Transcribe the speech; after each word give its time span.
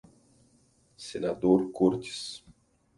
Senador 0.97 1.69
Cortes 1.71 2.41